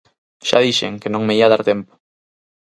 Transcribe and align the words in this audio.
Xa 0.47 0.59
dixen 0.65 0.93
que 1.01 1.11
non 1.13 1.25
me 1.27 1.33
ía 1.39 1.51
dar 1.53 1.63
tempo. 1.69 1.93